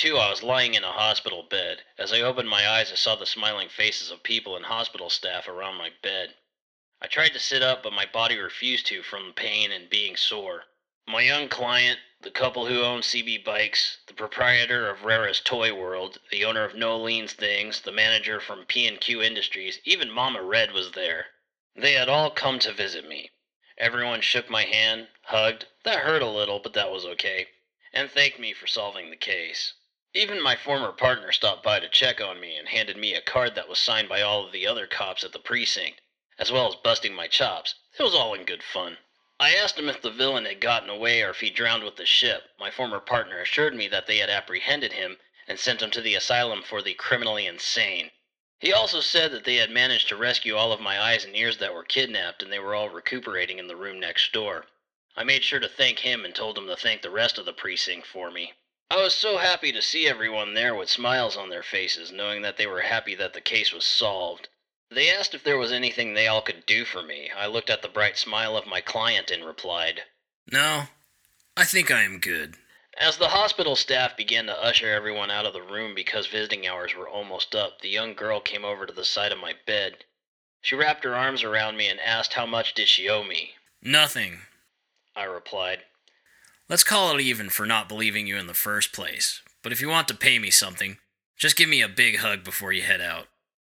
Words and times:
Too, 0.00 0.16
I 0.16 0.30
was 0.30 0.42
lying 0.42 0.72
in 0.72 0.82
a 0.82 0.92
hospital 0.92 1.42
bed. 1.42 1.82
As 1.98 2.10
I 2.10 2.22
opened 2.22 2.48
my 2.48 2.66
eyes, 2.66 2.90
I 2.90 2.94
saw 2.94 3.16
the 3.16 3.26
smiling 3.26 3.68
faces 3.68 4.10
of 4.10 4.22
people 4.22 4.56
and 4.56 4.64
hospital 4.64 5.10
staff 5.10 5.46
around 5.46 5.74
my 5.74 5.90
bed. 6.02 6.36
I 7.02 7.06
tried 7.06 7.34
to 7.34 7.38
sit 7.38 7.62
up, 7.62 7.82
but 7.82 7.92
my 7.92 8.06
body 8.06 8.38
refused 8.38 8.86
to 8.86 9.02
from 9.02 9.26
the 9.26 9.32
pain 9.34 9.70
and 9.70 9.90
being 9.90 10.16
sore. 10.16 10.64
My 11.06 11.20
young 11.20 11.50
client, 11.50 11.98
the 12.22 12.30
couple 12.30 12.64
who 12.64 12.82
own 12.82 13.02
CB 13.02 13.44
Bikes, 13.44 13.98
the 14.06 14.14
proprietor 14.14 14.88
of 14.88 15.04
Rara's 15.04 15.38
Toy 15.38 15.74
World, 15.74 16.18
the 16.30 16.46
owner 16.46 16.64
of 16.64 16.74
No 16.74 16.96
Leans 16.98 17.34
Things, 17.34 17.82
the 17.82 17.92
manager 17.92 18.40
from 18.40 18.64
P&Q 18.64 19.20
Industries, 19.20 19.80
even 19.84 20.10
Mama 20.10 20.42
Red 20.42 20.72
was 20.72 20.92
there. 20.92 21.26
They 21.76 21.92
had 21.92 22.08
all 22.08 22.30
come 22.30 22.58
to 22.60 22.72
visit 22.72 23.06
me. 23.06 23.32
Everyone 23.76 24.22
shook 24.22 24.48
my 24.48 24.64
hand, 24.64 25.08
hugged, 25.24 25.66
that 25.84 25.98
hurt 25.98 26.22
a 26.22 26.26
little, 26.26 26.58
but 26.58 26.72
that 26.72 26.90
was 26.90 27.04
okay, 27.04 27.48
and 27.92 28.10
thanked 28.10 28.38
me 28.38 28.54
for 28.54 28.66
solving 28.66 29.10
the 29.10 29.16
case. 29.16 29.74
Even 30.12 30.42
my 30.42 30.56
former 30.56 30.90
partner 30.90 31.30
stopped 31.30 31.62
by 31.62 31.78
to 31.78 31.88
check 31.88 32.20
on 32.20 32.40
me 32.40 32.56
and 32.56 32.68
handed 32.68 32.96
me 32.96 33.14
a 33.14 33.20
card 33.20 33.54
that 33.54 33.68
was 33.68 33.78
signed 33.78 34.08
by 34.08 34.20
all 34.20 34.44
of 34.44 34.50
the 34.50 34.66
other 34.66 34.88
cops 34.88 35.22
at 35.22 35.30
the 35.30 35.38
precinct, 35.38 36.00
as 36.36 36.50
well 36.50 36.66
as 36.66 36.74
busting 36.74 37.14
my 37.14 37.28
chops. 37.28 37.76
It 37.96 38.02
was 38.02 38.12
all 38.12 38.34
in 38.34 38.44
good 38.44 38.64
fun. 38.64 38.98
I 39.38 39.54
asked 39.54 39.78
him 39.78 39.88
if 39.88 40.02
the 40.02 40.10
villain 40.10 40.46
had 40.46 40.60
gotten 40.60 40.90
away 40.90 41.22
or 41.22 41.30
if 41.30 41.38
he 41.38 41.48
drowned 41.48 41.84
with 41.84 41.94
the 41.94 42.06
ship. 42.06 42.50
My 42.58 42.72
former 42.72 42.98
partner 42.98 43.40
assured 43.40 43.72
me 43.72 43.86
that 43.86 44.08
they 44.08 44.18
had 44.18 44.28
apprehended 44.28 44.94
him 44.94 45.20
and 45.46 45.60
sent 45.60 45.80
him 45.80 45.92
to 45.92 46.00
the 46.00 46.16
asylum 46.16 46.64
for 46.64 46.82
the 46.82 46.94
criminally 46.94 47.46
insane. 47.46 48.10
He 48.58 48.72
also 48.72 49.00
said 49.00 49.30
that 49.30 49.44
they 49.44 49.56
had 49.56 49.70
managed 49.70 50.08
to 50.08 50.16
rescue 50.16 50.56
all 50.56 50.72
of 50.72 50.80
my 50.80 51.00
eyes 51.00 51.24
and 51.24 51.36
ears 51.36 51.58
that 51.58 51.72
were 51.72 51.84
kidnapped 51.84 52.42
and 52.42 52.52
they 52.52 52.58
were 52.58 52.74
all 52.74 52.88
recuperating 52.88 53.60
in 53.60 53.68
the 53.68 53.76
room 53.76 54.00
next 54.00 54.32
door. 54.32 54.66
I 55.14 55.22
made 55.22 55.44
sure 55.44 55.60
to 55.60 55.68
thank 55.68 56.00
him 56.00 56.24
and 56.24 56.34
told 56.34 56.58
him 56.58 56.66
to 56.66 56.74
thank 56.74 57.02
the 57.02 57.10
rest 57.10 57.38
of 57.38 57.44
the 57.44 57.52
precinct 57.52 58.08
for 58.08 58.32
me. 58.32 58.54
I 58.90 58.96
was 58.96 59.14
so 59.14 59.38
happy 59.38 59.70
to 59.70 59.80
see 59.80 60.08
everyone 60.08 60.54
there 60.54 60.74
with 60.74 60.90
smiles 60.90 61.36
on 61.36 61.48
their 61.48 61.62
faces, 61.62 62.10
knowing 62.10 62.42
that 62.42 62.56
they 62.56 62.66
were 62.66 62.80
happy 62.80 63.14
that 63.14 63.34
the 63.34 63.40
case 63.40 63.72
was 63.72 63.84
solved. 63.84 64.48
They 64.90 65.08
asked 65.08 65.32
if 65.32 65.44
there 65.44 65.58
was 65.58 65.70
anything 65.70 66.14
they 66.14 66.26
all 66.26 66.42
could 66.42 66.66
do 66.66 66.84
for 66.84 67.00
me. 67.00 67.30
I 67.30 67.46
looked 67.46 67.70
at 67.70 67.82
the 67.82 67.88
bright 67.88 68.18
smile 68.18 68.56
of 68.56 68.66
my 68.66 68.80
client 68.80 69.30
and 69.30 69.44
replied, 69.44 70.02
No, 70.50 70.88
I 71.56 71.64
think 71.64 71.92
I 71.92 72.02
am 72.02 72.18
good. 72.18 72.56
As 72.98 73.16
the 73.16 73.28
hospital 73.28 73.76
staff 73.76 74.16
began 74.16 74.46
to 74.46 74.60
usher 74.60 74.90
everyone 74.90 75.30
out 75.30 75.46
of 75.46 75.52
the 75.52 75.62
room 75.62 75.94
because 75.94 76.26
visiting 76.26 76.66
hours 76.66 76.92
were 76.92 77.08
almost 77.08 77.54
up, 77.54 77.80
the 77.80 77.88
young 77.88 78.14
girl 78.14 78.40
came 78.40 78.64
over 78.64 78.86
to 78.86 78.92
the 78.92 79.04
side 79.04 79.30
of 79.30 79.38
my 79.38 79.54
bed. 79.66 80.04
She 80.62 80.74
wrapped 80.74 81.04
her 81.04 81.14
arms 81.14 81.44
around 81.44 81.76
me 81.76 81.86
and 81.86 82.00
asked 82.00 82.32
how 82.32 82.44
much 82.44 82.74
did 82.74 82.88
she 82.88 83.08
owe 83.08 83.22
me. 83.22 83.54
Nothing. 83.80 84.40
I 85.14 85.24
replied, 85.24 85.84
Let's 86.70 86.84
call 86.84 87.16
it 87.16 87.20
even 87.20 87.50
for 87.50 87.66
not 87.66 87.88
believing 87.88 88.28
you 88.28 88.36
in 88.36 88.46
the 88.46 88.54
first 88.54 88.92
place. 88.92 89.42
But 89.60 89.72
if 89.72 89.80
you 89.80 89.88
want 89.88 90.06
to 90.06 90.14
pay 90.14 90.38
me 90.38 90.52
something, 90.52 90.98
just 91.36 91.56
give 91.56 91.68
me 91.68 91.82
a 91.82 91.88
big 91.88 92.18
hug 92.18 92.44
before 92.44 92.72
you 92.72 92.82
head 92.82 93.00
out. 93.00 93.26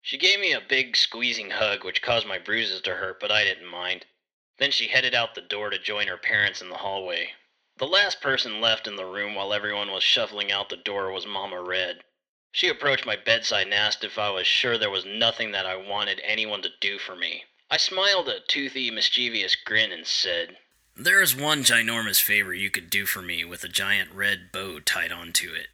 She 0.01 0.17
gave 0.17 0.39
me 0.39 0.53
a 0.53 0.61
big 0.61 0.95
squeezing 0.95 1.50
hug, 1.50 1.83
which 1.83 2.01
caused 2.01 2.25
my 2.25 2.39
bruises 2.39 2.79
to 2.83 2.95
hurt, 2.95 3.19
but 3.19 3.33
I 3.33 3.44
didn't 3.44 3.67
mind. 3.67 4.06
Then 4.59 4.72
she 4.72 4.88
headed 4.88 5.13
out 5.13 5.35
the 5.35 5.41
door 5.41 5.72
to 5.72 5.78
join 5.78 6.07
her 6.07 6.16
parents 6.16 6.61
in 6.61 6.69
the 6.69 6.78
hallway. 6.78 7.31
The 7.75 7.85
last 7.85 8.22
person 8.22 8.61
left 8.61 8.88
in 8.88 8.95
the 8.95 9.03
room 9.03 9.35
while 9.35 9.51
everyone 9.51 9.91
was 9.91 10.01
shuffling 10.01 10.50
out 10.50 10.69
the 10.69 10.77
door 10.77 11.12
was 11.12 11.25
Mama 11.25 11.62
Red. 11.62 12.06
She 12.53 12.69
approached 12.69 13.06
my 13.06 13.17
bedside 13.17 13.66
and 13.66 13.73
asked 13.73 14.06
if 14.06 14.17
I 14.17 14.29
was 14.29 14.47
sure 14.47 14.77
there 14.77 14.89
was 14.89 15.03
nothing 15.03 15.51
that 15.51 15.66
I 15.66 15.75
wanted 15.75 16.22
anyone 16.23 16.62
to 16.62 16.69
do 16.79 16.97
for 16.97 17.17
me. 17.17 17.44
I 17.69 17.75
smiled 17.75 18.29
a 18.29 18.39
toothy, 18.39 18.89
mischievous 18.89 19.57
grin 19.57 19.91
and 19.91 20.07
said, 20.07 20.59
There 20.97 21.22
is 21.22 21.35
one 21.35 21.63
ginormous 21.63 22.22
favor 22.22 22.53
you 22.53 22.69
could 22.69 22.89
do 22.89 23.06
for 23.06 23.22
me 23.22 23.44
with 23.44 23.66
a 23.66 23.67
giant 23.67 24.13
red 24.13 24.53
bow 24.53 24.79
tied 24.79 25.11
onto 25.11 25.51
it. 25.51 25.67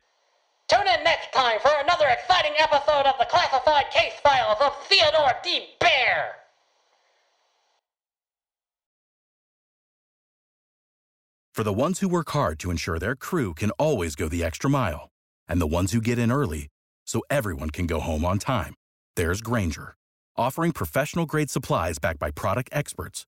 Tune 0.67 0.87
in 0.87 1.03
next 1.03 1.31
time 1.31 1.59
for 1.61 1.69
another 1.79 2.07
exciting 2.07 2.53
episode 2.57 3.05
of 3.05 3.13
the 3.19 3.27
classified 3.29 3.91
case 3.91 4.13
files 4.23 4.57
of 4.59 4.75
Theodore 4.87 5.33
D. 5.43 5.75
Bear. 5.79 6.31
For 11.53 11.63
the 11.63 11.73
ones 11.73 11.99
who 11.99 12.09
work 12.09 12.31
hard 12.31 12.57
to 12.57 12.71
ensure 12.71 12.97
their 12.97 13.15
crew 13.15 13.53
can 13.53 13.69
always 13.71 14.15
go 14.15 14.27
the 14.27 14.43
extra 14.43 14.71
mile, 14.71 15.09
and 15.47 15.61
the 15.61 15.67
ones 15.67 15.91
who 15.91 16.01
get 16.01 16.17
in 16.17 16.31
early 16.31 16.67
so 17.05 17.21
everyone 17.29 17.69
can 17.69 17.85
go 17.85 17.99
home 17.99 18.25
on 18.25 18.39
time, 18.39 18.73
there's 19.15 19.41
Grainger, 19.41 19.93
offering 20.35 20.71
professional 20.71 21.27
grade 21.27 21.51
supplies 21.51 21.99
backed 21.99 22.19
by 22.19 22.31
product 22.31 22.69
experts 22.71 23.27